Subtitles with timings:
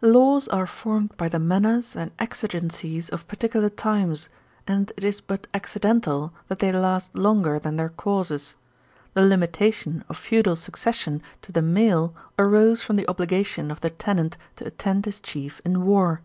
[0.00, 4.30] 'Laws are formed by the manners and exigencies of particular times,
[4.66, 8.54] and it is but accidental that they last longer than their causes:
[9.12, 14.38] the limitation of feudal succession to the male arose from the obligation of the tenant
[14.56, 16.22] to attend his chief in war.